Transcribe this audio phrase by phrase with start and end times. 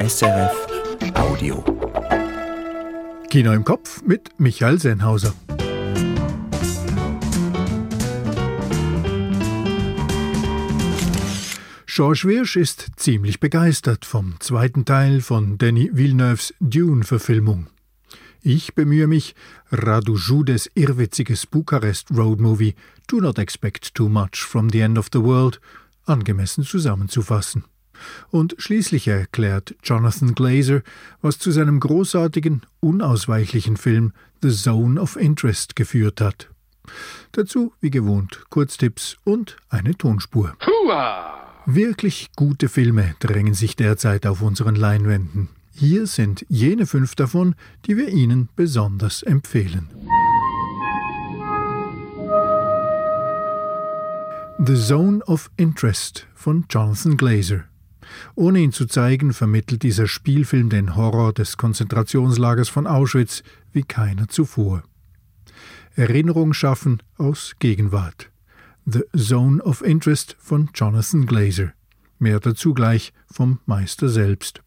[0.00, 0.66] SRF
[1.14, 1.64] Audio.
[3.28, 5.34] Kino im Kopf mit Michael Sennhauser.
[11.86, 17.66] George Wirsch ist ziemlich begeistert vom zweiten Teil von Denis Villeneuves Dune-Verfilmung.
[18.40, 19.34] Ich bemühe mich,
[19.72, 22.76] Radu Judes irrwitziges Bukarest Road Movie
[23.08, 25.60] Do Not Expect Too Much from the End of the World
[26.06, 27.64] angemessen zusammenzufassen.
[28.30, 30.82] Und schließlich erklärt Jonathan Glazer,
[31.20, 36.48] was zu seinem großartigen, unausweichlichen Film The Zone of Interest geführt hat.
[37.32, 40.56] Dazu, wie gewohnt, Kurztipps und eine Tonspur.
[40.66, 41.34] Hua!
[41.66, 45.50] Wirklich gute Filme drängen sich derzeit auf unseren Leinwänden.
[45.74, 47.54] Hier sind jene fünf davon,
[47.86, 49.88] die wir Ihnen besonders empfehlen.
[54.58, 57.64] The Zone of Interest von Jonathan Glazer.
[58.34, 63.42] Ohne ihn zu zeigen, vermittelt dieser Spielfilm den Horror des Konzentrationslagers von Auschwitz
[63.72, 64.82] wie keiner zuvor.
[65.96, 68.30] Erinnerung schaffen aus Gegenwart.
[68.86, 71.72] The Zone of Interest von Jonathan Glazer.
[72.18, 74.62] Mehr dazu gleich vom Meister selbst.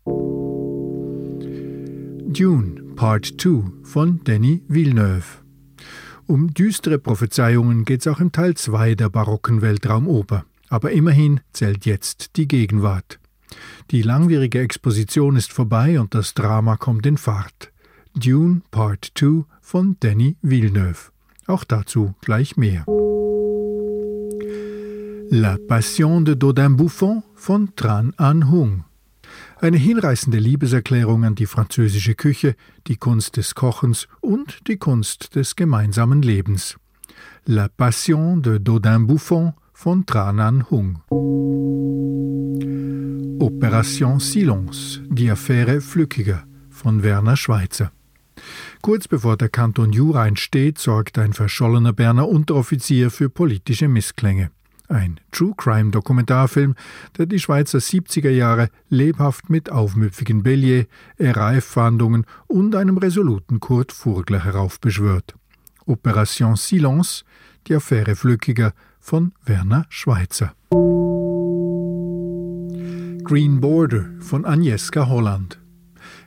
[2.34, 5.42] Dune Part 2 von Denis Villeneuve.
[6.28, 10.46] Um düstere Prophezeiungen geht's auch im Teil 2 der barocken Weltraumoper.
[10.70, 13.21] Aber immerhin zählt jetzt die Gegenwart.
[13.92, 17.72] Die langwierige Exposition ist vorbei und das Drama kommt in Fahrt.
[18.16, 21.12] Dune Part 2 von Denis Villeneuve.
[21.48, 22.86] Auch dazu gleich mehr.
[25.30, 28.84] La Passion de Dodin Buffon von Tran An Hung.
[29.62, 32.56] Eine hinreißende Liebeserklärung an die französische Küche,
[32.88, 36.76] die Kunst des Kochens und die Kunst des gemeinsamen Lebens.
[37.46, 41.02] La Passion de Dodin Buffon von Tranan Hung.
[43.40, 47.92] Operation Silence, die Affäre Flückiger von Werner Schweitzer.
[48.84, 54.52] Kurz bevor der Kanton Jura entsteht, sorgt ein verschollener Berner Unteroffizier für politische Missklänge
[54.88, 56.76] ein True Crime Dokumentarfilm,
[57.18, 60.86] der die Schweizer 70er Jahre lebhaft mit aufmüpfigen Bellier,
[61.18, 65.34] RAF-Fahndungen und einem resoluten Kurt Furgler heraufbeschwört.
[65.88, 67.24] Operation Silence,
[67.68, 70.54] die Affäre Flückiger von Werner Schweitzer.
[73.24, 75.60] Green Border von Agnieszka Holland.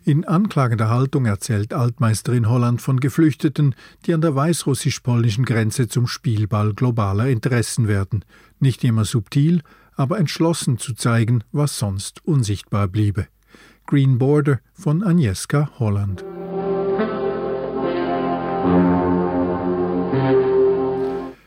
[0.05, 3.75] In anklagender Haltung erzählt Altmeisterin Holland von Geflüchteten,
[4.05, 8.25] die an der weißrussisch-polnischen Grenze zum Spielball globaler Interessen werden,
[8.59, 9.63] nicht immer subtil,
[9.97, 13.29] aber entschlossen zu zeigen, was sonst unsichtbar bliebe.
[13.87, 16.25] Green Border von Agnieszka Holland.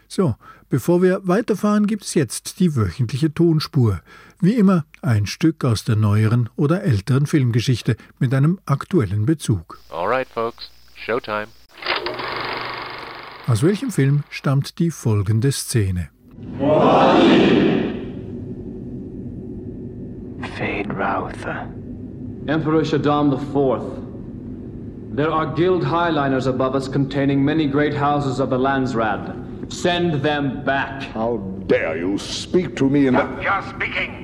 [0.08, 0.36] So,
[0.70, 4.02] bevor wir weiterfahren, gibt es jetzt die wöchentliche Tonspur.
[4.40, 9.80] Wie immer ein Stück aus der neueren oder älteren Filmgeschichte mit einem aktuellen Bezug.
[9.90, 11.48] Alright, folks, Showtime.
[13.48, 16.10] Aus welchem Film stammt die folgende Szene?
[20.58, 21.68] Fade Rautha.
[22.48, 23.82] Emperor Shaddam IV.
[25.16, 29.47] There are guild highliners above us containing many great houses of the Landsrad.
[29.70, 31.04] Send them back.
[31.04, 31.38] How
[31.68, 33.42] dare you speak to me in that.
[33.42, 34.24] You're speaking.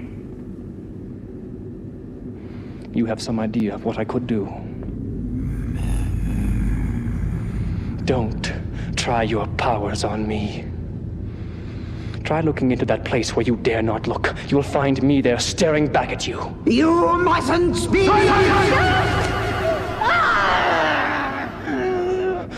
[2.93, 4.45] You have some idea of what I could do.
[8.05, 8.53] Don't
[8.95, 10.65] try your powers on me.
[12.23, 14.33] Try looking into that place where you dare not look.
[14.47, 16.55] You'll find me there staring back at you.
[16.65, 18.09] You mustn't speak!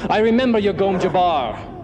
[0.08, 1.75] I remember your Gom Jabbar.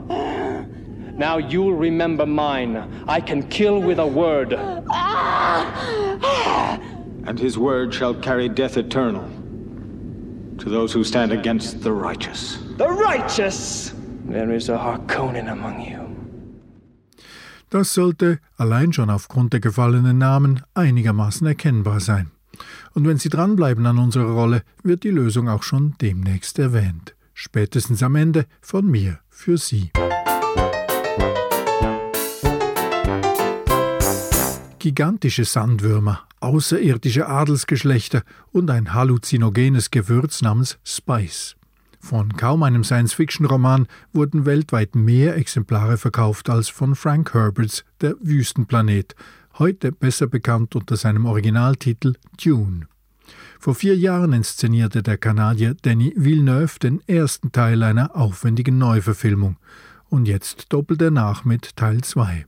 [1.22, 2.82] Now you'll remember mine.
[3.08, 4.54] I can kill with a word.
[7.28, 9.30] And his word shall carry death eternal
[10.58, 12.58] to those who stand against the righteous.
[12.78, 13.94] The righteous!
[14.26, 16.00] There is a Harkonnen among you.
[17.70, 22.32] Das sollte allein schon aufgrund der gefallenen Namen einigermaßen erkennbar sein.
[22.96, 27.16] Und wenn Sie dranbleiben an unserer Rolle, wird die Lösung auch schon demnächst erwähnt.
[27.36, 29.92] Spätestens am Ende von mir für Sie.
[34.82, 41.56] Gigantische Sandwürmer, außerirdische Adelsgeschlechter und ein halluzinogenes Gewürz namens Spice.
[42.00, 49.14] Von kaum einem Science-Fiction-Roman wurden weltweit mehr Exemplare verkauft als von Frank Herberts Der Wüstenplanet,
[49.60, 52.88] heute besser bekannt unter seinem Originaltitel Dune.
[53.60, 59.58] Vor vier Jahren inszenierte der Kanadier Denis Villeneuve den ersten Teil einer aufwendigen Neuverfilmung
[60.10, 62.48] und jetzt doppelt er nach mit Teil 2.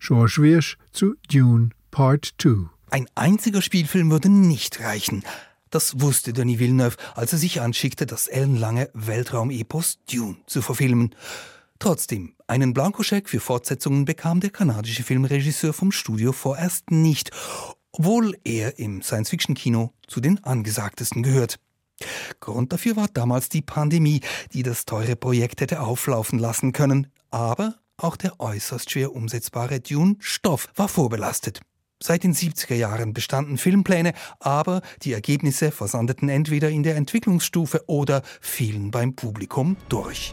[0.00, 2.68] George Wirsch zu Dune Part 2.
[2.90, 5.24] Ein einziger Spielfilm würde nicht reichen.
[5.70, 11.14] Das wusste Denis Villeneuve, als er sich anschickte, das ellenlange Weltraumepos Dune zu verfilmen.
[11.78, 17.30] Trotzdem, einen Blankoscheck für Fortsetzungen bekam der kanadische Filmregisseur vom Studio vorerst nicht,
[17.92, 21.60] obwohl er im Science-Fiction-Kino zu den angesagtesten gehört.
[22.40, 24.20] Grund dafür war damals die Pandemie,
[24.52, 30.68] die das teure Projekt hätte auflaufen lassen können, aber auch der äußerst schwer umsetzbare Dune-Stoff
[30.74, 31.60] war vorbelastet.
[32.00, 38.22] Seit den 70er Jahren bestanden Filmpläne, aber die Ergebnisse versandeten entweder in der Entwicklungsstufe oder
[38.40, 40.32] fielen beim Publikum durch.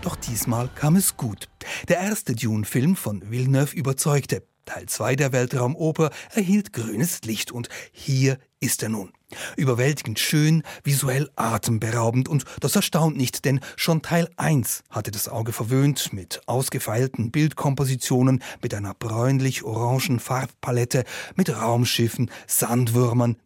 [0.00, 1.48] Doch diesmal kam es gut.
[1.88, 4.42] Der erste Dune-Film von Villeneuve überzeugte.
[4.64, 9.15] Teil 2 der Weltraumoper erhielt grünes Licht und hier ist er nun.
[9.56, 15.52] Überwältigend schön, visuell atemberaubend und das erstaunt nicht, denn schon Teil 1 hatte das Auge
[15.52, 23.36] verwöhnt mit ausgefeilten Bildkompositionen, mit einer bräunlich-orangen Farbpalette, mit Raumschiffen, Sandwürmern.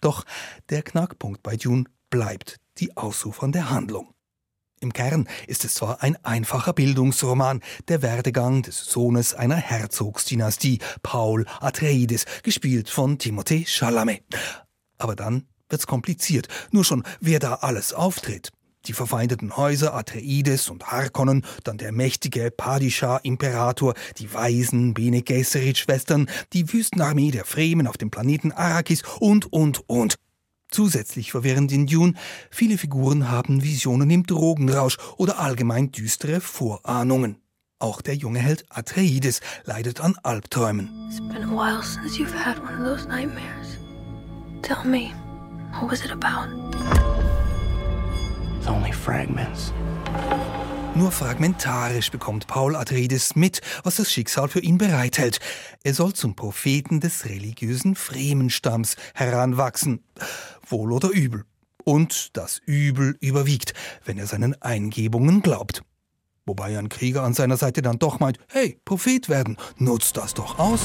[0.00, 0.24] Doch
[0.70, 4.12] der Knackpunkt bei Dune bleibt die ausufernde Handlung.
[4.80, 11.46] Im Kern ist es zwar ein einfacher Bildungsroman, der Werdegang des Sohnes einer Herzogsdynastie, Paul
[11.60, 14.22] Atreides, gespielt von Timothée Chalamet.
[14.98, 18.50] Aber dann wird's kompliziert, nur schon wer da alles auftritt.
[18.86, 26.72] Die verfeindeten Häuser Atreides und Harkonnen, dann der mächtige Padishah-Imperator, die weisen Bene Gesserit-Schwestern, die
[26.72, 30.14] Wüstenarmee der Fremen auf dem Planeten Arrakis und, und, und.
[30.70, 32.14] Zusätzlich verwirrend in Dune,
[32.50, 37.38] viele Figuren haben Visionen im Drogenrausch oder allgemein düstere Vorahnungen.
[37.80, 41.08] Auch der junge Held Atreides leidet an Albträumen.
[41.08, 43.77] It's been a while since you've had one of those nightmares.
[44.62, 45.12] Tell me,
[45.80, 46.48] what was it about?
[48.58, 49.72] It's only fragments.
[50.94, 55.38] Nur fragmentarisch bekommt Paul Atreides mit, was das Schicksal für ihn bereithält.
[55.84, 60.02] Er soll zum Propheten des religiösen Fremenstamms heranwachsen,
[60.66, 61.44] wohl oder übel.
[61.84, 63.74] Und das Übel überwiegt,
[64.04, 65.82] wenn er seinen Eingebungen glaubt.
[66.46, 70.58] Wobei ein Krieger an seiner Seite dann doch meint, hey, Prophet werden, nutzt das doch
[70.58, 70.80] aus.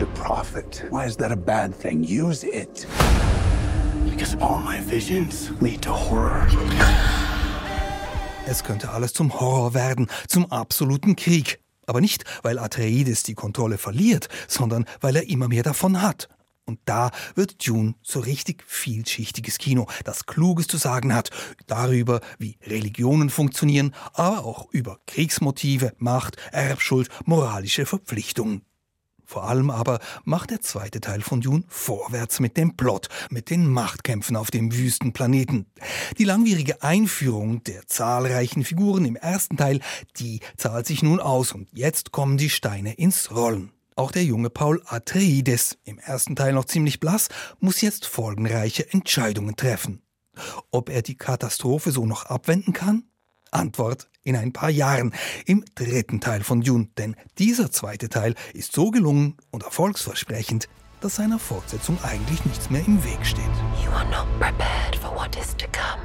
[0.00, 2.02] The prophet, why is that a bad thing?
[2.02, 2.86] Use it.
[4.06, 6.46] Because all my visions lead to horror.
[8.46, 11.60] Es könnte alles zum Horror werden, zum absoluten Krieg.
[11.84, 16.30] Aber nicht, weil Atreides die Kontrolle verliert, sondern weil er immer mehr davon hat.
[16.64, 21.28] Und da wird Dune so richtig vielschichtiges Kino, das Kluges zu sagen hat,
[21.66, 28.62] darüber, wie Religionen funktionieren, aber auch über Kriegsmotive, Macht, Erbschuld, moralische Verpflichtungen.
[29.30, 33.64] Vor allem aber macht der zweite Teil von Dune vorwärts mit dem Plot, mit den
[33.64, 35.66] Machtkämpfen auf dem Wüstenplaneten.
[36.18, 39.78] Die langwierige Einführung der zahlreichen Figuren im ersten Teil,
[40.16, 43.70] die zahlt sich nun aus und jetzt kommen die Steine ins Rollen.
[43.94, 47.28] Auch der junge Paul Atreides, im ersten Teil noch ziemlich blass,
[47.60, 50.02] muss jetzt folgenreiche Entscheidungen treffen.
[50.72, 53.04] Ob er die Katastrophe so noch abwenden kann?
[53.50, 55.14] Antwort in ein paar Jahren
[55.46, 60.68] im dritten Teil von Dune, denn dieser zweite Teil ist so gelungen und erfolgsversprechend,
[61.00, 63.44] dass seiner Fortsetzung eigentlich nichts mehr im Weg steht.
[63.84, 66.00] You are not prepared for what is to come.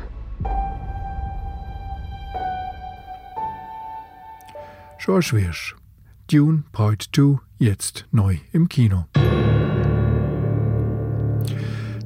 [4.98, 5.76] George Wirsch,
[6.28, 9.06] Dune Part 2, jetzt neu im Kino.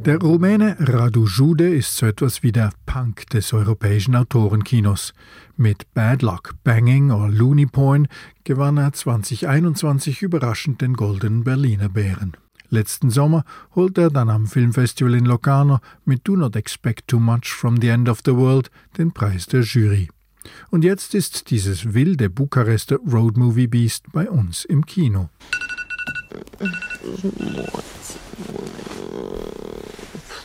[0.09, 5.13] Der Rumäne Radu Jude ist so etwas wie der Punk des europäischen Autorenkinos.
[5.55, 8.07] Mit Bad Luck Banging oder Looney Porn
[8.43, 12.35] gewann er 2021 überraschend den Goldenen Berliner Bären.
[12.69, 13.43] Letzten Sommer
[13.75, 17.89] holte er dann am Filmfestival in Locarno mit Do Not Expect Too Much from the
[17.89, 20.09] End of the World den Preis der Jury.
[20.71, 25.29] Und jetzt ist dieses wilde Bukarester Road Movie Beast bei uns im Kino.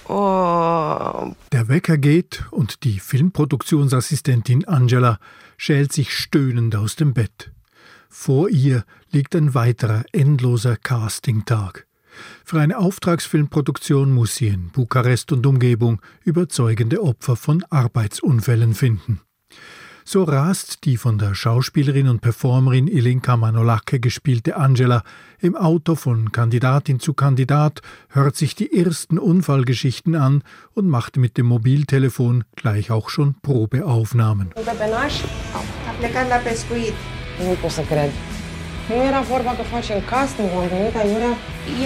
[0.09, 1.35] Oh.
[1.53, 5.19] Der Wecker geht und die Filmproduktionsassistentin Angela
[5.57, 7.53] schält sich stöhnend aus dem Bett.
[8.09, 11.87] Vor ihr liegt ein weiterer endloser Castingtag.
[12.45, 19.21] Für eine Auftragsfilmproduktion muss sie in Bukarest und Umgebung überzeugende Opfer von Arbeitsunfällen finden.
[20.07, 25.03] So rast die von der Schauspielerin und Performerin Ilinka Manolake gespielte Angela
[25.41, 27.81] im Auto von Kandidatin zu Kandidat,
[28.11, 30.43] hört sich die ersten Unfallgeschichten an
[30.75, 34.53] und macht mit dem Mobiltelefon gleich auch schon Probeaufnahmen.
[38.89, 41.35] Nu era vorba că facem casting, am venit aiurea.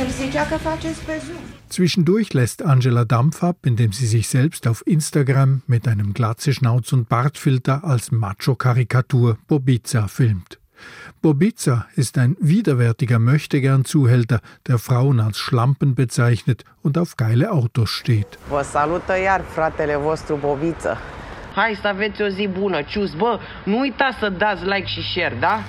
[0.01, 1.48] El zicea că faceți pe Zoom.
[1.69, 7.09] Zwischendurch lässt Angela Dampf ab, indem sie sich selbst auf Instagram mit einem Glatzeschnauz und
[7.09, 10.59] Bartfilter als Macho-Karikatur Bobiza filmt.
[11.21, 18.39] Bobica ist ein widerwärtiger Möchtegern-Zuhälter, der Frauen als Schlampen bezeichnet und auf geile Autos steht.
[18.49, 20.97] Vă salută iar fratele vostru Bobiță.
[21.55, 23.15] Hai să aveți o zi bună, cius.
[23.15, 25.63] Bă, nu uitați să dați like și share, da?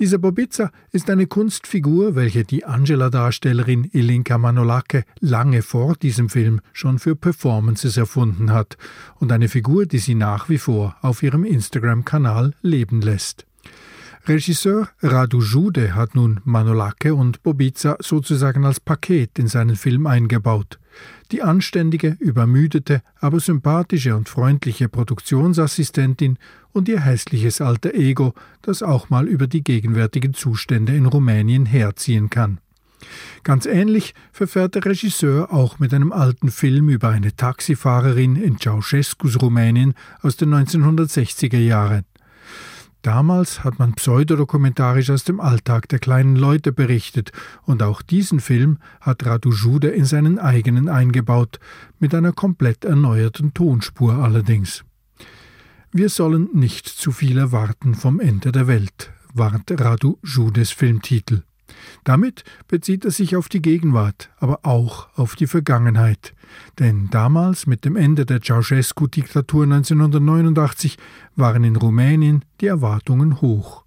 [0.00, 6.98] Dieser Bobica ist eine Kunstfigur, welche die Angela-Darstellerin Ilinka Manolake lange vor diesem Film schon
[6.98, 8.78] für Performances erfunden hat
[9.16, 13.44] und eine Figur, die sie nach wie vor auf ihrem Instagram-Kanal leben lässt.
[14.26, 20.78] Regisseur Radu Jude hat nun Manolake und Bobica sozusagen als Paket in seinen Film eingebaut.
[21.32, 26.38] Die anständige, übermüdete, aber sympathische und freundliche Produktionsassistentin
[26.72, 32.28] und ihr hässliches alter Ego, das auch mal über die gegenwärtigen Zustände in Rumänien herziehen
[32.28, 32.58] kann.
[33.42, 39.40] Ganz ähnlich verfährt der Regisseur auch mit einem alten Film über eine Taxifahrerin in Ceausescus
[39.40, 42.04] Rumänien aus den 1960er Jahren.
[43.02, 48.78] Damals hat man pseudodokumentarisch aus dem Alltag der kleinen Leute berichtet, und auch diesen Film
[49.00, 51.60] hat Radu Jude in seinen eigenen eingebaut,
[51.98, 54.84] mit einer komplett erneuerten Tonspur allerdings.
[55.92, 61.42] Wir sollen nicht zu viel erwarten vom Ende der Welt, warnt Radu Judes Filmtitel.
[62.04, 66.34] Damit bezieht er sich auf die Gegenwart, aber auch auf die Vergangenheit.
[66.78, 70.98] Denn damals, mit dem Ende der Ceausescu-Diktatur 1989,
[71.36, 73.84] waren in Rumänien die Erwartungen hoch.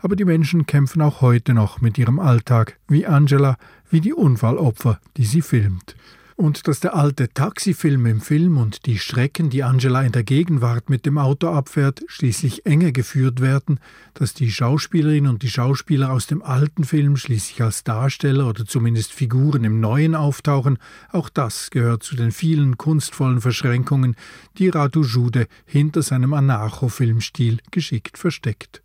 [0.00, 3.56] Aber die Menschen kämpfen auch heute noch mit ihrem Alltag, wie Angela,
[3.90, 5.94] wie die Unfallopfer, die sie filmt
[6.40, 10.88] und dass der alte Taxifilm im Film und die Strecken, die Angela in der Gegenwart
[10.88, 13.78] mit dem Auto abfährt, schließlich enger geführt werden,
[14.14, 19.12] dass die Schauspielerinnen und die Schauspieler aus dem alten Film schließlich als Darsteller oder zumindest
[19.12, 20.78] Figuren im neuen auftauchen,
[21.12, 24.16] auch das gehört zu den vielen kunstvollen Verschränkungen,
[24.56, 28.82] die Radu Jude hinter seinem Anarcho-Filmstil geschickt versteckt.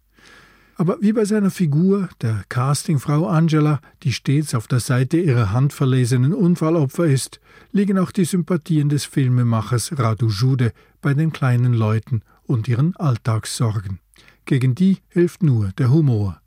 [0.78, 6.34] Aber wie bei seiner Figur, der Castingfrau Angela, die stets auf der Seite ihrer handverlesenen
[6.34, 7.40] Unfallopfer ist,
[7.76, 14.00] liegen auch die Sympathien des Filmemachers Radu Jude bei den kleinen Leuten und ihren Alltagssorgen.
[14.46, 16.40] Gegen die hilft nur der Humor.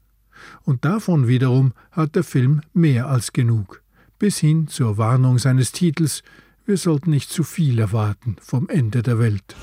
[0.65, 3.83] Und davon wiederum hat der Film mehr als genug.
[4.19, 6.23] Bis hin zur Warnung seines Titels
[6.65, 9.55] Wir sollten nicht zu viel erwarten vom Ende der Welt.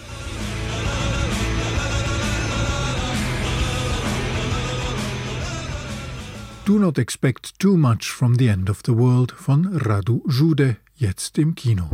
[6.65, 11.37] Do Not Expect Too Much from the End of the World von Radu Jude, jetzt
[11.37, 11.91] im Kino.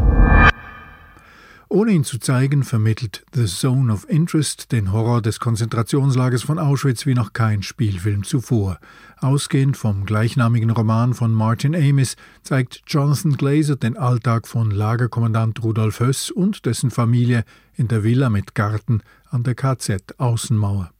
[1.68, 7.06] Ohne ihn zu zeigen, vermittelt The Zone of Interest den Horror des Konzentrationslagers von Auschwitz
[7.06, 8.80] wie noch kein Spielfilm zuvor.
[9.18, 16.00] Ausgehend vom gleichnamigen Roman von Martin Amis zeigt Jonathan Glazer den Alltag von Lagerkommandant Rudolf
[16.00, 17.44] Höss und dessen Familie
[17.76, 20.92] in der Villa mit Garten an der KZ-Außenmauer.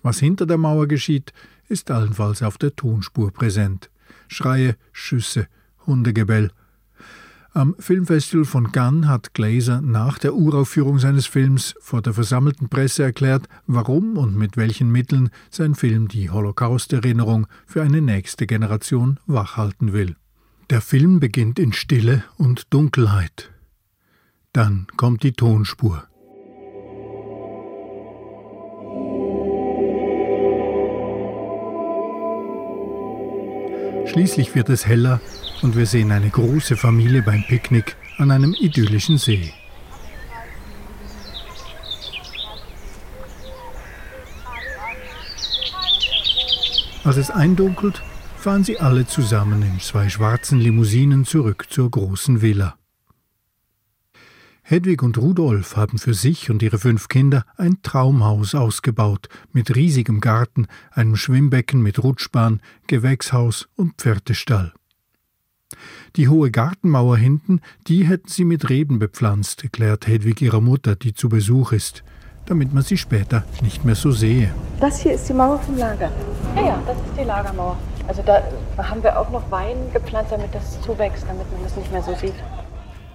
[0.00, 1.34] Was hinter der Mauer geschieht,
[1.72, 3.90] ist allenfalls auf der Tonspur präsent.
[4.28, 5.48] Schreie, Schüsse,
[5.86, 6.50] Hundegebell.
[7.54, 13.02] Am Filmfestival von Cannes hat Glazer nach der Uraufführung seines Films vor der versammelten Presse
[13.02, 19.92] erklärt, warum und mit welchen Mitteln sein Film die Holocaust-Erinnerung für eine nächste Generation wachhalten
[19.92, 20.16] will.
[20.70, 23.50] Der Film beginnt in Stille und Dunkelheit.
[24.52, 26.04] Dann kommt die Tonspur.
[34.12, 35.22] Schließlich wird es heller
[35.62, 39.54] und wir sehen eine große Familie beim Picknick an einem idyllischen See.
[47.04, 48.02] Als es eindunkelt,
[48.36, 52.76] fahren sie alle zusammen in zwei schwarzen Limousinen zurück zur großen Villa.
[54.72, 60.22] Hedwig und Rudolf haben für sich und ihre fünf Kinder ein Traumhaus ausgebaut, mit riesigem
[60.22, 64.72] Garten, einem Schwimmbecken mit Rutschbahn, Gewächshaus und Pferdestall.
[66.16, 71.12] Die hohe Gartenmauer hinten, die hätten sie mit Reben bepflanzt, erklärt Hedwig ihrer Mutter, die
[71.12, 72.02] zu Besuch ist,
[72.46, 74.54] damit man sie später nicht mehr so sehe.
[74.80, 76.10] Das hier ist die Mauer vom Lager.
[76.56, 77.76] Ja, ja, das ist die Lagermauer.
[78.08, 78.42] Also da
[78.78, 82.14] haben wir auch noch Wein gepflanzt, damit das zuwächst, damit man das nicht mehr so
[82.14, 82.32] sieht.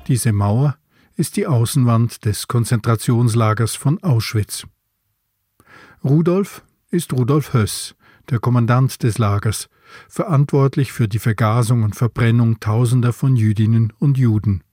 [0.07, 0.77] Diese Mauer
[1.17, 4.67] ist die Außenwand des Konzentrationslagers von Auschwitz.
[6.03, 7.95] Rudolf ist Rudolf Höss,
[8.29, 9.67] der Kommandant des Lagers,
[10.07, 14.63] verantwortlich für die Vergasung und Verbrennung tausender von Jüdinnen und Juden,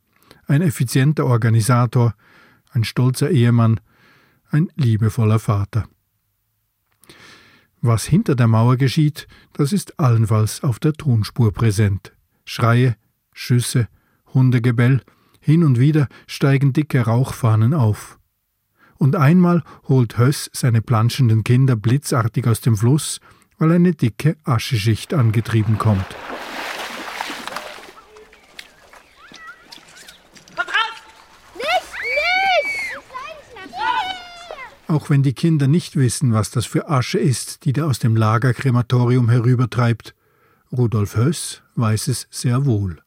[0.47, 2.15] ein effizienter Organisator,
[2.73, 3.81] ein stolzer Ehemann,
[4.51, 5.89] ein liebevoller Vater.
[7.81, 12.13] Was hinter der Mauer geschieht, das ist allenfalls auf der Tonspur präsent.
[12.45, 12.97] Schreie,
[13.33, 13.89] Schüsse,
[14.35, 15.01] Hundegebell
[15.45, 18.19] hin und wieder steigen dicke Rauchfahnen auf.
[18.97, 23.21] Und einmal holt Höss seine planschenden Kinder blitzartig aus dem Fluss,
[23.59, 26.07] weil eine dicke Ascheschicht angetrieben kommt.
[34.89, 38.17] Auch wenn die Kinder nicht wissen, was das für Asche ist, die da aus dem
[38.17, 40.15] Lagerkrematorium herübertreibt,
[40.73, 43.04] Rudolf Höss weiß es sehr wohl.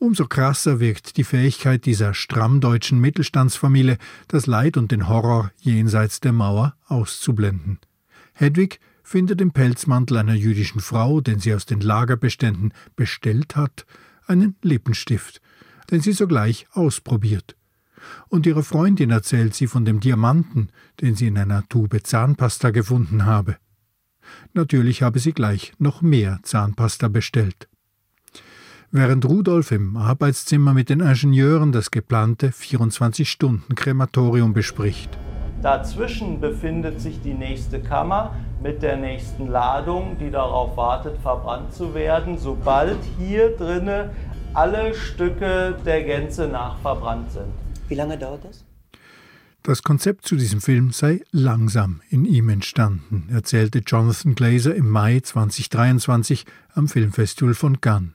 [0.00, 6.32] Umso krasser wirkt die Fähigkeit dieser strammdeutschen Mittelstandsfamilie, das Leid und den Horror jenseits der
[6.32, 7.80] Mauer auszublenden.
[8.32, 13.86] Hedwig findet im Pelzmantel einer jüdischen Frau, den sie aus den Lagerbeständen bestellt hat,
[14.26, 15.40] einen Lippenstift,
[15.90, 17.56] den sie sogleich ausprobiert.
[18.28, 20.68] Und ihrer Freundin erzählt sie von dem Diamanten,
[21.00, 23.56] den sie in einer Tube Zahnpasta gefunden habe.
[24.52, 27.68] Natürlich habe sie gleich noch mehr Zahnpasta bestellt.
[28.90, 35.10] Während Rudolf im Arbeitszimmer mit den Ingenieuren das geplante 24-Stunden-Krematorium bespricht.
[35.60, 41.94] Dazwischen befindet sich die nächste Kammer mit der nächsten Ladung, die darauf wartet, verbrannt zu
[41.94, 44.08] werden, sobald hier drinne
[44.54, 47.52] alle Stücke der Gänze nach verbrannt sind.
[47.88, 48.64] Wie lange dauert das?
[49.64, 55.20] Das Konzept zu diesem Film sei langsam in ihm entstanden, erzählte Jonathan Glazer im Mai
[55.20, 58.12] 2023 am Filmfestival von Cannes.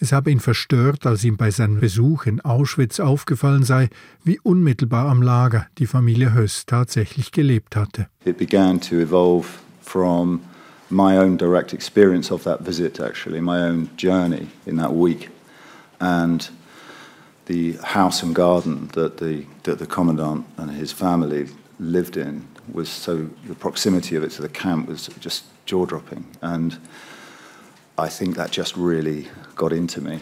[0.00, 3.88] Es habe ihn verstört, als ihm bei seinem Besuch in Auschwitz aufgefallen sei,
[4.22, 8.08] wie unmittelbar am Lager die Familie Höss tatsächlich gelebt hatte.
[8.24, 9.46] It began to evolve
[9.80, 10.40] from
[10.90, 15.30] my own direct experience of that visit actually, my own journey in that week.
[16.00, 16.50] And
[17.46, 21.48] the house and garden that the that the commandant and his family
[21.78, 26.24] lived in was so the proximity of it to the camp was just jaw dropping
[26.40, 26.78] and
[27.96, 30.20] I think that just really got into me.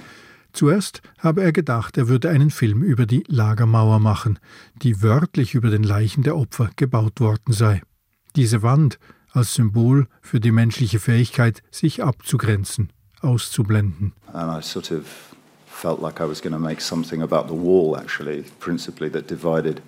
[0.52, 4.38] Zuerst habe er gedacht, er würde einen Film über die Lagermauer machen,
[4.82, 7.82] die wörtlich über den Leichen der Opfer gebaut worden sei.
[8.36, 8.98] Diese Wand
[9.32, 12.90] als Symbol für die menschliche Fähigkeit, sich abzugrenzen,
[13.22, 14.12] auszublenden.
[14.32, 15.04] And I sort of
[15.66, 19.80] felt like I was going to make something about the wall, actually, principally that divided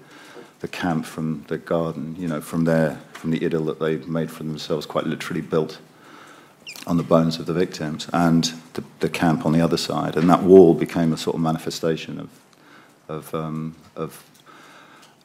[0.60, 4.30] the camp from the garden, you know, from their, from the idyll that they made
[4.30, 5.78] for themselves, quite literally built
[6.86, 10.16] on the bones of the victims, and the, the camp on the other side.
[10.16, 12.28] And that wall became a sort of manifestation of,
[13.08, 14.22] of, um, of,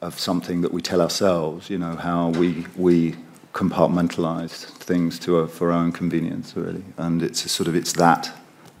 [0.00, 3.16] of something that we tell ourselves, you know, how we, we
[3.52, 6.84] compartmentalized things to our, for our own convenience, really.
[6.96, 8.32] And it's a sort of, it's that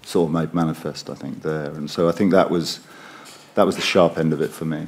[0.02, 1.70] sort of made manifest, I think, there.
[1.70, 2.80] And so I think that was,
[3.54, 4.86] that was the sharp end of it for me.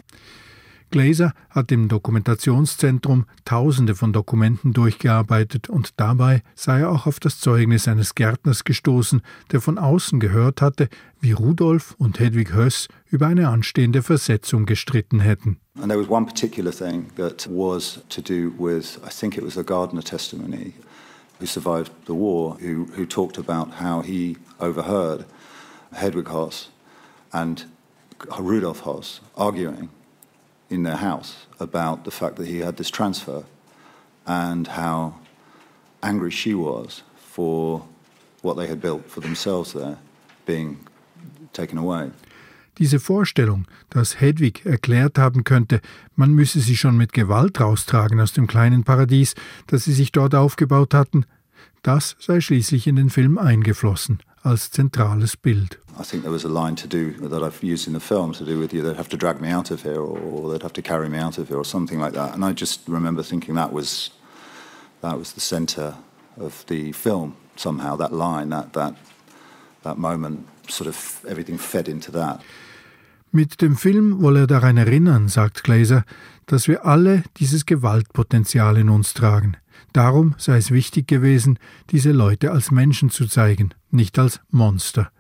[0.93, 7.41] Glaser hat im Dokumentationszentrum Tausende von Dokumenten durchgearbeitet und dabei sei er auch auf das
[7.41, 13.27] Zeugnis eines Gärtners gestoßen, der von außen gehört hatte, wie Rudolf und Hedwig Höss über
[13.27, 15.59] eine anstehende Versetzung gestritten hätten.
[15.81, 19.57] And there was one particular thing that was to do with, I think it was
[19.57, 20.75] a gardener testimony,
[21.41, 25.25] who survived the war, who, who talked about how he overheard
[25.93, 26.71] Hedwig Hoss
[27.33, 27.65] and
[28.39, 29.89] Rudolf Hoss arguing
[30.73, 33.45] in their house about the fact that he had this transfer
[34.27, 35.15] and how
[36.03, 37.83] angry she was for
[38.43, 39.99] what they had built for themselves there
[40.47, 40.79] being
[41.53, 42.11] taken away.
[42.79, 45.83] Diese Vorstellung, dass Hedwig erklärt haben könnte,
[46.17, 49.35] man müsse sie schon mit Gewalt raustragen aus dem kleinen Paradies,
[49.67, 51.27] das sie sich dort aufgebaut hatten,
[51.83, 55.79] das sei schließlich in den Film eingeflossen als zentrales Bild.
[56.01, 58.45] I think there was a line to do that I've used in the film to
[58.45, 58.83] do with you.
[58.83, 61.39] They'd have to drag me out of here, or they'd have to carry me out
[61.39, 62.35] of here, or something like that.
[62.35, 64.11] And I just remember thinking that was
[65.01, 65.95] that was the centre
[66.37, 67.35] of the film.
[67.57, 68.95] Somehow that line, that that
[69.83, 72.41] that moment, sort of everything fed into that.
[73.31, 76.05] Mit dem Film wolle er daran erinnern, sagt Glaser,
[76.47, 79.57] dass wir alle dieses Gewaltpotenzial in uns tragen.
[79.93, 81.59] Darum sei es wichtig gewesen,
[81.91, 85.11] diese Leute als Menschen zu zeigen, nicht als Monster.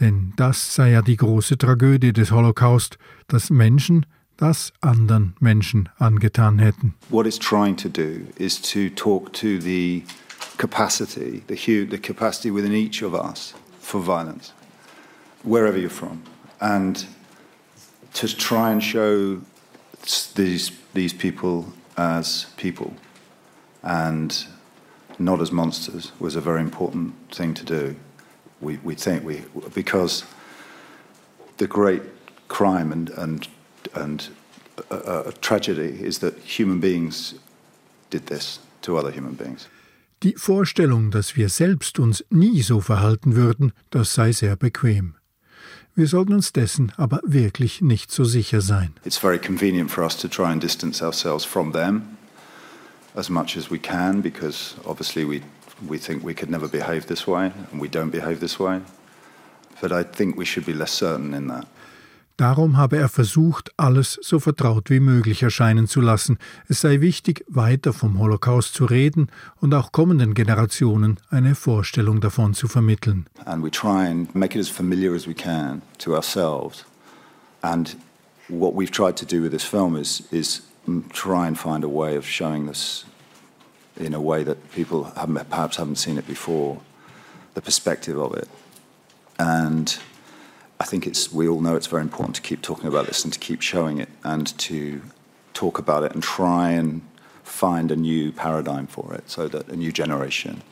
[0.00, 2.98] Denn das sei ja die große Tragödie des Holocaust,
[3.28, 6.94] dass Menschen das anderen Menschen angetan hätten.
[7.10, 10.04] What it's trying to do is to talk to the
[10.58, 14.52] capacity, the, the capacity within each of us for violence,
[15.44, 16.22] wherever you're from,
[16.60, 17.06] and
[18.14, 19.40] to try and show
[20.34, 22.94] these these people as people
[23.82, 24.46] and
[25.18, 27.96] not as monsters was a very important thing to do.
[28.60, 29.42] We, we think we
[29.74, 30.24] because
[31.58, 32.02] the great
[32.48, 33.48] crime and and
[33.94, 34.28] and
[34.90, 37.34] a, a tragedy is that human beings
[38.10, 39.68] did this to other human beings.
[40.22, 45.14] Die Vorstellung, dass wir selbst uns nie so verhalten würden, das sei sehr bequem.
[45.96, 48.94] Wir sollten uns dessen aber wirklich nicht so sicher sein.
[49.04, 52.16] It's very convenient for us to try and distance ourselves from them
[53.14, 55.42] as much as we can because obviously we,
[55.86, 58.80] we think we could never behave this way and we don't behave this way.
[59.80, 61.66] But I think we should be less certain in that.
[62.38, 66.38] Darum habe er versucht, alles so vertraut wie möglich erscheinen zu lassen.
[66.66, 69.28] Es sei wichtig, weiter vom Holocaust zu reden
[69.60, 73.26] und auch kommenden Generationen eine Vorstellung davon zu vermitteln.
[73.44, 76.84] And we try and make it as familiar as we can to ourselves.
[77.60, 77.96] And
[78.48, 80.62] what we've tried to do with this film is, is
[81.10, 83.04] try and find a way of showing this
[83.96, 86.80] in a way that people haven't, perhaps haven't seen it before,
[87.54, 88.48] the perspective of it.
[89.38, 89.96] And
[90.80, 93.32] I think it's we all know it's very important to keep talking about this and
[93.32, 95.02] to keep showing it and to
[95.54, 97.02] talk about it and try and
[97.44, 100.62] find a new paradigm for it so that a new generation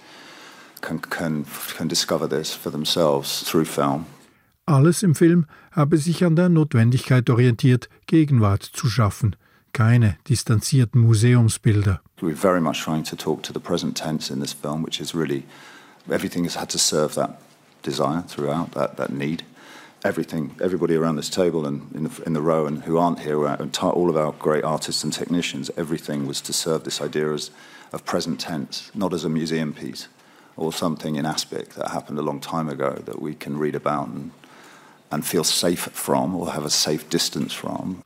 [0.81, 1.45] can, can,
[1.77, 4.07] can discover this for themselves through film.
[4.67, 9.35] Alles im Film habe sich an der Notwendigkeit orientiert, Gegenwart zu schaffen,
[9.73, 12.01] keine distanzierten Museumsbilder.
[12.21, 15.15] We're very much trying to talk to the present tense in this film, which is
[15.15, 15.45] really
[16.09, 17.39] everything has had to serve that
[17.83, 19.45] desire throughout, that, that need.
[20.05, 23.47] everything, everybody around this table and in the, in the row and who aren't here,
[23.47, 27.51] uh, all of our great artists and technicians, everything was to serve this idea as,
[27.93, 30.09] of present tense, not as a museum piece
[30.57, 34.09] or something in aspect that happened a long time ago that we can read about
[34.09, 34.31] and,
[35.11, 38.03] and feel safe from or have a safe distance from.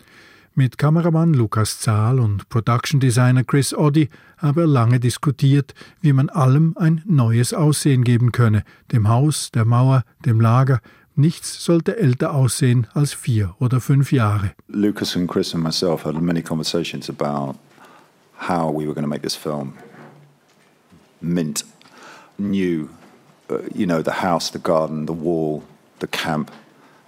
[0.56, 6.28] Mit Kameramann Lukas Zahl und Production Designer Chris Oddy habe er lange diskutiert, wie man
[6.28, 8.62] allem ein neues Aussehen geben könne,
[8.92, 10.80] dem Haus, der Mauer, dem Lager
[11.16, 14.52] Nichts sollte älter aussehen als vier oder fünf Jahre.
[14.68, 17.56] Lucas and Chris and myself had many conversations about
[18.48, 19.74] how we were going to make this film
[21.20, 21.64] mint,
[22.38, 22.88] new.
[23.50, 25.62] Uh, you know, the house, the garden, the wall,
[25.98, 26.50] the camp.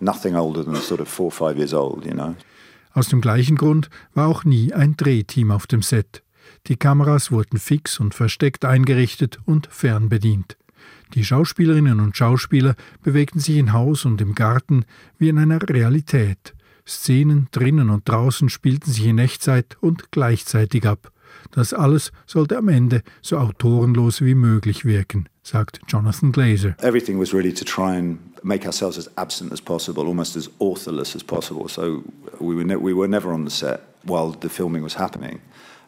[0.00, 2.34] Nothing older than sort of four or five years old, you know.
[2.96, 6.22] Aus dem gleichen Grund war auch nie ein Drehteam auf dem Set.
[6.66, 10.56] Die Kameras wurden fix und versteckt eingerichtet und fernbedient.
[11.12, 14.86] Die Schauspielerinnen und Schauspieler bewegten sich in Haus und im Garten
[15.18, 16.54] wie in einer Realität.
[16.88, 21.12] Szenen drinnen und draußen spielten sich in Echtzeit und gleichzeitig ab.
[21.50, 26.74] Das alles sollte am Ende so autorenlos wie möglich wirken, sagt Jonathan Glazer.
[26.82, 31.14] Everything was really to try and make ourselves as absent as possible, almost as authorless
[31.14, 31.68] as possible.
[31.68, 32.02] So
[32.40, 35.40] we were, ne we were never on the set while the filming was happening.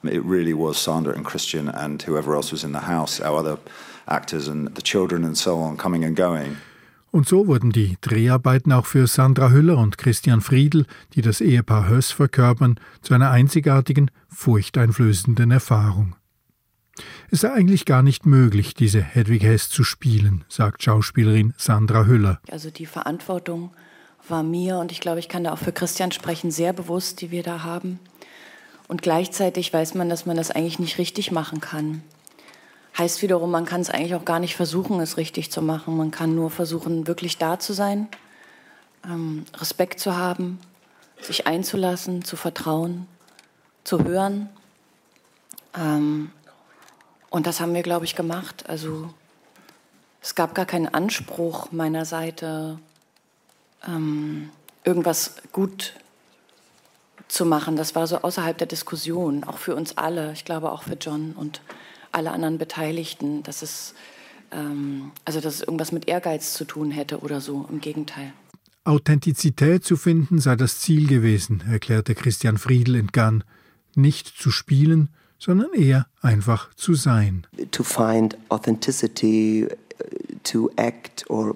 [0.04, 3.58] It really was Sandra and Christian and whoever else was in the house, our other
[4.06, 6.56] actors and the children and so on coming and going.
[7.10, 11.88] Und so wurden die Dreharbeiten auch für Sandra Hüller und Christian Friedl, die das Ehepaar
[11.88, 16.17] Höss verkörpern, zu einer einzigartigen, furchteinflößenden Erfahrung.
[17.30, 22.40] Es sei eigentlich gar nicht möglich, diese Hedwig Hess zu spielen, sagt Schauspielerin Sandra Hüller.
[22.50, 23.70] Also die Verantwortung
[24.28, 27.30] war mir, und ich glaube, ich kann da auch für Christian sprechen, sehr bewusst, die
[27.30, 28.00] wir da haben.
[28.88, 32.02] Und gleichzeitig weiß man, dass man das eigentlich nicht richtig machen kann.
[32.96, 35.96] Heißt wiederum, man kann es eigentlich auch gar nicht versuchen, es richtig zu machen.
[35.96, 38.08] Man kann nur versuchen, wirklich da zu sein,
[39.04, 40.58] ähm, Respekt zu haben,
[41.20, 43.06] sich einzulassen, zu vertrauen,
[43.84, 44.48] zu hören.
[45.76, 46.30] Ähm,
[47.30, 48.68] und das haben wir, glaube ich, gemacht.
[48.68, 49.12] Also
[50.20, 52.78] es gab gar keinen Anspruch meiner Seite,
[53.86, 54.50] ähm,
[54.84, 55.94] irgendwas gut
[57.28, 57.76] zu machen.
[57.76, 60.32] Das war so außerhalb der Diskussion, auch für uns alle.
[60.32, 61.60] Ich glaube auch für John und
[62.10, 63.94] alle anderen Beteiligten, dass es,
[64.50, 67.66] ähm, also dass es irgendwas mit Ehrgeiz zu tun hätte oder so.
[67.70, 68.32] Im Gegenteil.
[68.84, 73.44] Authentizität zu finden sei das Ziel gewesen, erklärte Christian Friedl in Cannes.
[73.94, 77.46] Nicht zu spielen, sondern eher einfach zu sein.
[77.70, 79.74] To find authenticity, uh,
[80.44, 81.54] to act, or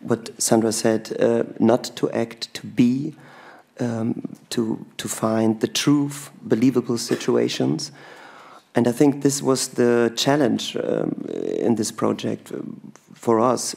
[0.00, 3.14] what Sandra said, uh, not to act, to be,
[3.78, 7.92] um, to, to find the truth, believable situations.
[8.74, 12.52] And I think this was the challenge um, in this project
[13.14, 13.74] for us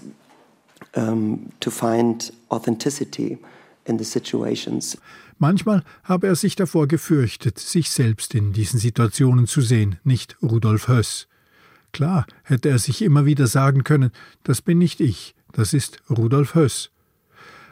[0.95, 3.37] um, to find authenticity
[3.85, 4.95] in the situations.
[5.37, 10.87] Manchmal habe er sich davor gefürchtet, sich selbst in diesen Situationen zu sehen, nicht Rudolf
[10.87, 11.27] Höss.
[11.91, 14.11] Klar hätte er sich immer wieder sagen können,
[14.43, 16.89] das bin nicht ich, das ist Rudolf Höss.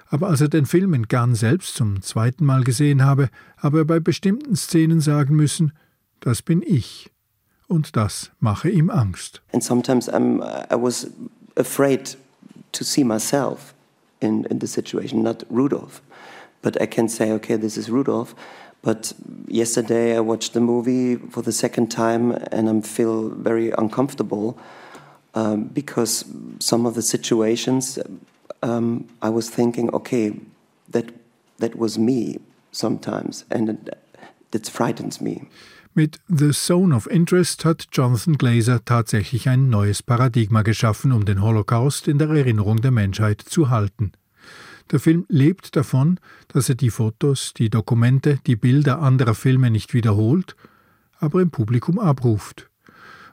[0.10, 3.86] Aber als er den Film in Cannes selbst zum zweiten Mal gesehen habe, habe er
[3.86, 5.72] bei bestimmten Szenen sagen müssen,
[6.20, 7.10] das bin ich.
[7.68, 9.42] Und das mache ihm Angst.
[9.54, 11.08] And sometimes I'm, I was
[11.56, 12.18] afraid
[12.74, 13.74] to see myself
[14.20, 16.02] in, in the situation, not Rudolph.
[16.62, 18.36] But I can say, okay, this is Rudolph.
[18.82, 19.14] But
[19.48, 24.58] yesterday I watched the movie for the second time and I feel very uncomfortable
[25.36, 26.26] um, because
[26.60, 28.00] some of the situations
[28.64, 30.34] um, I was thinking, okay,
[30.90, 31.06] that,
[31.60, 32.40] that was me
[32.72, 33.90] sometimes and
[34.52, 35.48] it frightens me.
[35.94, 41.42] Mit The Zone of Interest hat Jonathan Glazer tatsächlich ein neues Paradigma geschaffen, um den
[41.42, 44.14] Holocaust in der Erinnerung der Menschheit zu halten.
[44.92, 49.94] Der Film lebt davon, dass er die Fotos, die Dokumente, die Bilder anderer Filme nicht
[49.94, 50.56] wiederholt,
[51.20, 52.70] aber im Publikum abruft.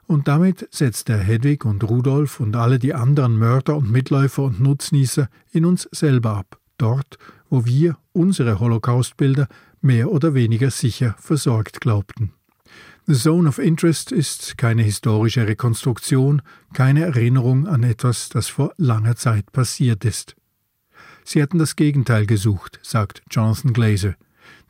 [0.06, 4.60] Und damit setzt er Hedwig und Rudolf und alle die anderen Mörder und Mitläufer und
[4.60, 7.18] Nutznießer in uns selber ab, dort,
[7.50, 9.48] wo wir unsere Holocaustbilder
[9.80, 12.32] mehr oder weniger sicher versorgt glaubten.
[13.06, 16.42] The Zone of Interest ist keine historische Rekonstruktion,
[16.72, 20.37] keine Erinnerung an etwas, das vor langer Zeit passiert ist.
[21.30, 24.14] Sie hätten das Gegenteil gesucht, sagt Jonathan Glazer.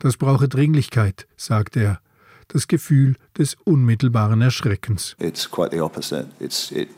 [0.00, 2.00] Das brauche Dringlichkeit, sagt er,
[2.48, 5.14] das Gefühl des unmittelbaren Erschreckens.
[5.20, 6.26] It's quite the opposite.
[6.40, 6.88] It's, it,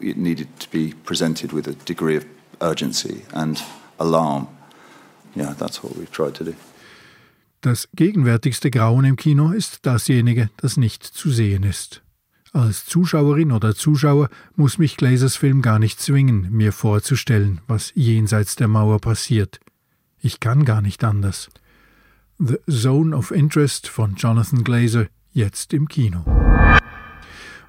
[0.00, 2.26] it needed to be presented with a degree of
[2.60, 3.60] urgency and
[3.98, 4.46] alarm.
[5.34, 6.54] Yeah, that's what we've tried to do.
[7.62, 12.02] Das gegenwärtigste Grauen im Kino ist dasjenige, das nicht zu sehen ist.
[12.52, 18.56] Als Zuschauerin oder Zuschauer muss mich Glazers Film gar nicht zwingen, mir vorzustellen, was jenseits
[18.56, 19.60] der Mauer passiert.
[20.20, 21.50] Ich kann gar nicht anders.
[22.38, 26.24] The Zone of Interest von Jonathan Glazer, jetzt im Kino.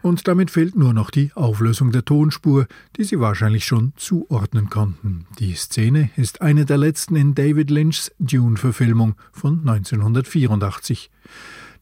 [0.01, 5.25] Und damit fehlt nur noch die Auflösung der Tonspur, die Sie wahrscheinlich schon zuordnen konnten.
[5.39, 11.11] Die Szene ist eine der letzten in David Lynchs Dune-Verfilmung von 1984.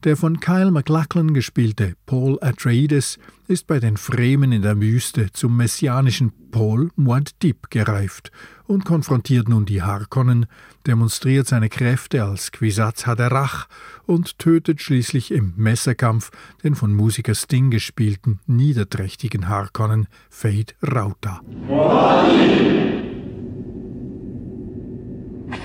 [0.04, 5.56] Der von Kyle MacLachlan gespielte Paul Atreides ist bei den Fremen in der Wüste zum
[5.56, 8.30] messianischen Paul Muad'Dib gereift
[8.68, 10.46] und konfrontiert nun die Harkonnen,
[10.86, 13.66] demonstriert seine Kräfte als Kwisatz Haderach
[14.06, 16.30] und tötet schließlich im Messerkampf
[16.62, 21.40] den von Musiker Sting gespielten niederträchtigen Harkonnen Fade Rauta.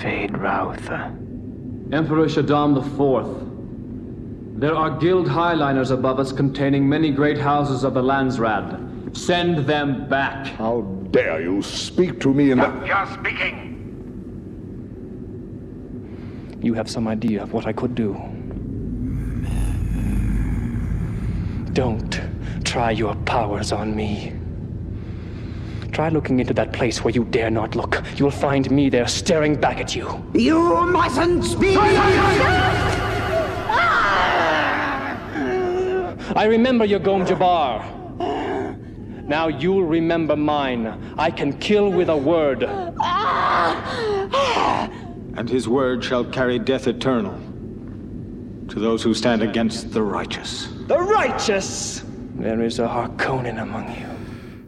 [0.01, 1.11] Fade Rautha.
[1.91, 3.52] Emperor Shaddam IV.
[4.63, 9.13] There are guild highliners above us containing many great houses of the Landsrad.
[9.13, 10.47] Send them back.
[10.55, 12.87] How dare you speak to me in that.
[12.87, 13.75] You're speaking.
[16.61, 18.13] You have some idea of what I could do.
[21.73, 22.21] Don't
[22.63, 24.31] try your powers on me.
[25.91, 28.01] Try looking into that place where you dare not look.
[28.15, 30.23] You'll find me there staring back at you.
[30.33, 31.77] You mustn't speak.
[36.35, 37.83] I remember your Gom Jabbar.
[39.27, 40.87] Now you'll remember mine.
[41.17, 42.63] I can kill with a word.
[45.35, 47.33] And his word shall carry death eternal
[48.67, 50.67] to those who stand against the righteous.
[50.87, 52.03] The righteous!
[52.35, 54.07] There is a Harkonnen among you.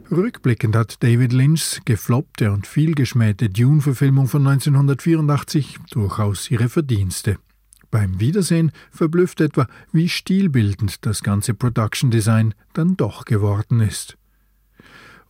[0.08, 7.38] Rückblickend hat David Lynchs gefloppte und vielgeschmähte Dune-Verfilmung von 1984 durchaus ihre Verdienste.
[7.90, 14.16] Beim Wiedersehen verblüfft etwa, wie stilbildend das ganze Production Design dann doch geworden ist.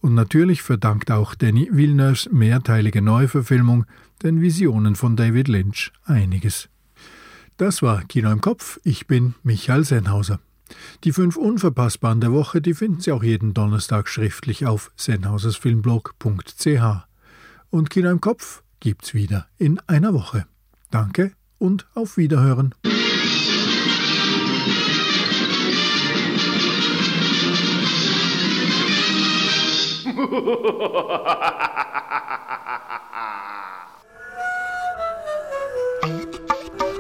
[0.01, 3.87] Und natürlich verdankt auch Danny Villeneuves mehrteilige Neuverfilmung
[4.23, 6.69] den Visionen von David Lynch einiges.
[7.57, 8.79] Das war Kino im Kopf.
[8.85, 10.41] Ich bin Michael Sennhauser.
[11.05, 17.07] Die fünf Unverpassbaren der Woche, die finden Sie auch jeden Donnerstag schriftlich auf sennhausersfilmblog.ch.
[17.71, 20.47] Und Kino im Kopf gibt's wieder in einer Woche.
[20.91, 22.75] Danke und auf Wiederhören.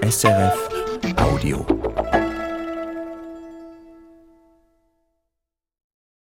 [0.08, 0.68] SRF
[1.16, 1.66] Audio.